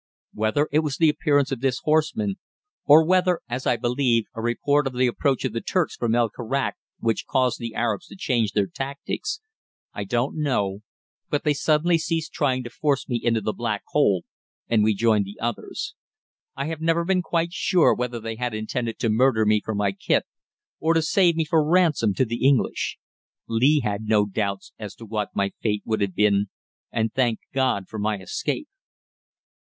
[0.33, 2.39] Whether it was the appearance of this horseman,
[2.85, 6.31] or whether, as I believe, a report of the approach of the Turks from El
[6.31, 9.41] Karak, which caused the Arabs to change their tactics,
[9.93, 10.79] I don't know,
[11.29, 14.23] but they suddenly ceased trying to force me into the black hole,
[14.67, 15.93] and we joined the others.
[16.55, 19.91] I have never been quite sure whether they had intended to murder me for my
[19.91, 20.25] kit,
[20.79, 22.97] or to save me for ransom to the English.
[23.47, 26.47] Lee had no doubts as to what my fate would have been,
[26.91, 28.67] and thanked God for my escape.